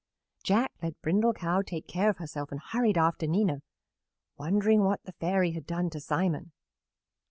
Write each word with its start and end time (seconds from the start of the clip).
Jack 0.43 0.71
let 0.81 0.99
Brindle 1.03 1.33
Cow 1.35 1.61
take 1.61 1.85
care 1.87 2.09
of 2.09 2.17
herself 2.17 2.51
and 2.51 2.59
hurried 2.59 2.97
after 2.97 3.27
Nina, 3.27 3.61
wondering 4.35 4.83
what 4.83 5.03
the 5.03 5.11
Fairy 5.13 5.51
had 5.51 5.67
done 5.67 5.91
to 5.91 5.99
Simon. 5.99 6.53